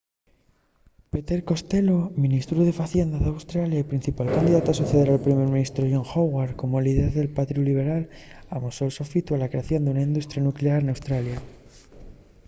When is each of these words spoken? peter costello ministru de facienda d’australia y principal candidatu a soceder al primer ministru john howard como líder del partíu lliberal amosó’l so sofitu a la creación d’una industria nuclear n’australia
peter 1.11 1.39
costello 1.49 1.99
ministru 2.25 2.57
de 2.67 2.77
facienda 2.81 3.17
d’australia 3.21 3.79
y 3.81 3.89
principal 3.91 4.27
candidatu 4.35 4.67
a 4.69 4.77
soceder 4.79 5.09
al 5.09 5.23
primer 5.27 5.47
ministru 5.55 5.83
john 5.91 6.09
howard 6.13 6.53
como 6.61 6.75
líder 6.85 7.09
del 7.13 7.33
partíu 7.37 7.59
lliberal 7.63 8.03
amosó’l 8.55 8.91
so 8.93 8.97
sofitu 9.01 9.29
a 9.33 9.39
la 9.41 9.51
creación 9.53 9.81
d’una 9.83 10.05
industria 10.09 10.45
nuclear 10.47 10.79
n’australia 10.83 11.37